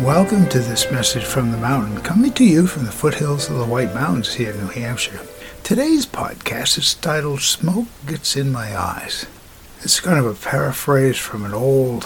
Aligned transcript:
Welcome 0.00 0.46
to 0.50 0.58
this 0.58 0.92
message 0.92 1.24
from 1.24 1.50
the 1.50 1.56
mountain, 1.56 2.02
coming 2.02 2.30
to 2.34 2.44
you 2.44 2.66
from 2.66 2.84
the 2.84 2.92
foothills 2.92 3.48
of 3.48 3.56
the 3.56 3.64
White 3.64 3.94
Mountains 3.94 4.34
here 4.34 4.50
in 4.50 4.58
New 4.58 4.68
Hampshire. 4.68 5.20
Today's 5.64 6.04
podcast 6.04 6.76
is 6.76 6.94
titled 6.94 7.40
Smoke 7.40 7.88
Gets 8.06 8.36
in 8.36 8.52
My 8.52 8.76
Eyes. 8.78 9.24
It's 9.80 9.98
kind 9.98 10.18
of 10.18 10.26
a 10.26 10.34
paraphrase 10.34 11.16
from 11.16 11.46
an 11.46 11.54
old 11.54 12.04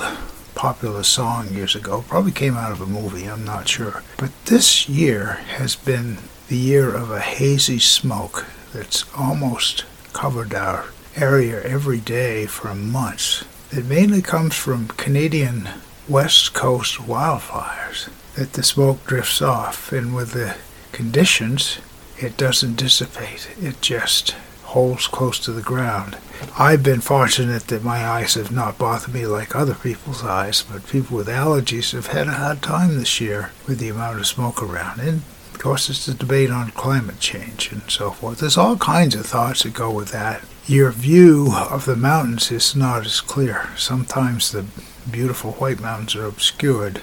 popular 0.55 1.03
song 1.03 1.48
years 1.53 1.75
ago. 1.75 2.05
Probably 2.07 2.30
came 2.30 2.57
out 2.57 2.71
of 2.71 2.80
a 2.80 2.87
movie, 2.87 3.27
I'm 3.27 3.45
not 3.45 3.68
sure. 3.68 4.04
But 4.18 4.30
this 4.45 4.88
year 4.88 5.41
has 5.57 5.75
been 5.75 6.18
the 6.46 6.57
year 6.57 6.95
of 6.95 7.11
a 7.11 7.20
hazy 7.20 7.80
smoke 7.80 8.46
that's 8.72 9.04
almost 9.16 9.84
covered 10.12 10.54
our 10.54 10.86
area 11.16 11.61
every 11.64 11.98
day 11.98 12.46
for 12.46 12.72
months. 12.72 13.45
It 13.73 13.87
mainly 13.87 14.23
comes 14.23 14.55
from 14.55 14.88
Canadian 14.88 15.69
West 16.10 16.55
Coast 16.55 16.96
wildfires 16.98 18.09
that 18.34 18.55
the 18.55 18.64
smoke 18.64 19.06
drifts 19.06 19.41
off, 19.41 19.92
and 19.92 20.12
with 20.12 20.32
the 20.32 20.56
conditions, 20.91 21.78
it 22.18 22.37
doesn't 22.37 22.74
dissipate. 22.74 23.48
It 23.62 23.80
just 23.80 24.32
holds 24.65 25.06
close 25.06 25.38
to 25.38 25.52
the 25.52 25.62
ground. 25.62 26.18
I've 26.59 26.82
been 26.82 27.01
fortunate 27.01 27.68
that 27.68 27.84
my 27.84 28.04
eyes 28.04 28.34
have 28.34 28.51
not 28.51 28.77
bothered 28.77 29.15
me 29.15 29.24
like 29.24 29.54
other 29.54 29.74
people's 29.74 30.24
eyes, 30.24 30.65
but 30.65 30.88
people 30.88 31.16
with 31.16 31.28
allergies 31.28 31.92
have 31.92 32.09
had 32.09 32.27
a 32.27 32.32
hard 32.32 32.60
time 32.60 32.98
this 32.98 33.20
year 33.20 33.52
with 33.68 33.79
the 33.79 33.90
amount 33.90 34.18
of 34.18 34.27
smoke 34.27 34.60
around. 34.60 34.98
And 34.98 35.23
of 35.54 35.60
course, 35.60 35.88
it's 35.88 36.06
the 36.06 36.15
debate 36.15 36.51
on 36.51 36.73
climate 36.73 37.20
change 37.20 37.70
and 37.70 37.82
so 37.88 38.10
forth. 38.10 38.40
There's 38.40 38.59
all 38.59 38.77
kinds 38.79 39.15
of 39.15 39.27
thoughts 39.27 39.62
that 39.62 39.74
go 39.74 39.92
with 39.92 40.10
that. 40.10 40.42
Your 40.66 40.90
view 40.90 41.52
of 41.54 41.84
the 41.84 41.95
mountains 41.95 42.51
is 42.51 42.74
not 42.74 43.06
as 43.06 43.20
clear. 43.20 43.70
Sometimes 43.77 44.51
the 44.51 44.66
beautiful 45.10 45.52
white 45.52 45.80
mountains 45.80 46.15
are 46.15 46.26
obscured 46.26 47.02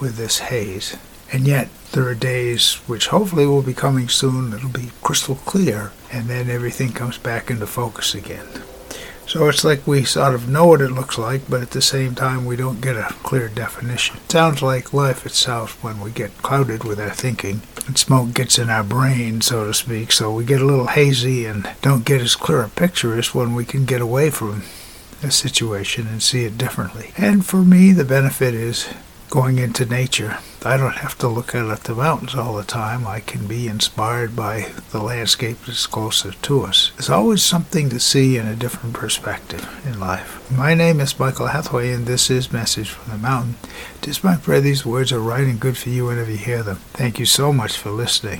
with 0.00 0.16
this 0.16 0.38
haze. 0.38 0.96
And 1.32 1.46
yet, 1.46 1.68
there 1.92 2.08
are 2.08 2.14
days 2.14 2.74
which 2.86 3.08
hopefully 3.08 3.46
will 3.46 3.62
be 3.62 3.74
coming 3.74 4.08
soon 4.08 4.50
that'll 4.50 4.68
be 4.68 4.90
crystal 5.02 5.36
clear, 5.36 5.92
and 6.10 6.28
then 6.28 6.50
everything 6.50 6.92
comes 6.92 7.18
back 7.18 7.50
into 7.50 7.66
focus 7.66 8.14
again. 8.14 8.46
So 9.26 9.48
it's 9.48 9.64
like 9.64 9.86
we 9.86 10.04
sort 10.04 10.34
of 10.34 10.48
know 10.48 10.66
what 10.66 10.82
it 10.82 10.90
looks 10.90 11.16
like, 11.16 11.48
but 11.48 11.62
at 11.62 11.70
the 11.70 11.80
same 11.80 12.14
time 12.14 12.44
we 12.44 12.56
don't 12.56 12.82
get 12.82 12.96
a 12.96 13.14
clear 13.22 13.48
definition. 13.48 14.16
It 14.16 14.30
sounds 14.30 14.60
like 14.60 14.92
life 14.92 15.24
itself 15.24 15.82
when 15.82 16.00
we 16.00 16.10
get 16.10 16.36
clouded 16.42 16.84
with 16.84 17.00
our 17.00 17.10
thinking 17.10 17.62
and 17.86 17.96
smoke 17.96 18.34
gets 18.34 18.58
in 18.58 18.68
our 18.68 18.84
brain, 18.84 19.40
so 19.40 19.66
to 19.66 19.72
speak, 19.72 20.12
so 20.12 20.32
we 20.32 20.44
get 20.44 20.60
a 20.60 20.66
little 20.66 20.88
hazy 20.88 21.46
and 21.46 21.70
don't 21.80 22.04
get 22.04 22.20
as 22.20 22.36
clear 22.36 22.62
a 22.62 22.68
picture 22.68 23.18
as 23.18 23.34
when 23.34 23.54
we 23.54 23.64
can 23.64 23.86
get 23.86 24.02
away 24.02 24.28
from 24.28 24.64
a 25.22 25.30
situation 25.30 26.06
and 26.06 26.22
see 26.22 26.44
it 26.44 26.58
differently. 26.58 27.12
And 27.16 27.44
for 27.44 27.62
me, 27.62 27.92
the 27.92 28.04
benefit 28.04 28.54
is 28.54 28.88
going 29.32 29.58
into 29.58 29.86
nature. 29.86 30.36
I 30.62 30.76
don't 30.76 30.96
have 30.96 31.16
to 31.18 31.28
look 31.28 31.54
out 31.54 31.70
at 31.70 31.84
the 31.84 31.94
mountains 31.94 32.34
all 32.34 32.54
the 32.54 32.64
time. 32.64 33.06
I 33.06 33.20
can 33.20 33.46
be 33.46 33.66
inspired 33.66 34.36
by 34.36 34.72
the 34.90 35.02
landscape 35.02 35.56
that's 35.64 35.86
closer 35.86 36.32
to 36.32 36.62
us. 36.62 36.92
There's 36.96 37.08
always 37.08 37.42
something 37.42 37.88
to 37.88 37.98
see 37.98 38.36
in 38.36 38.46
a 38.46 38.54
different 38.54 38.94
perspective 38.94 39.66
in 39.86 39.98
life. 39.98 40.50
My 40.50 40.74
name 40.74 41.00
is 41.00 41.18
Michael 41.18 41.46
Hathaway, 41.46 41.92
and 41.92 42.04
this 42.06 42.30
is 42.30 42.52
Message 42.52 42.90
from 42.90 43.10
the 43.10 43.18
Mountain. 43.18 43.56
Is 44.06 44.22
my 44.22 44.36
prayer 44.36 44.60
these 44.60 44.84
words 44.84 45.12
are 45.12 45.20
right 45.20 45.44
and 45.44 45.58
good 45.58 45.78
for 45.78 45.88
you 45.88 46.06
whenever 46.06 46.30
you 46.30 46.36
hear 46.36 46.62
them. 46.62 46.76
Thank 46.92 47.18
you 47.18 47.24
so 47.24 47.52
much 47.52 47.78
for 47.78 47.90
listening. 47.90 48.30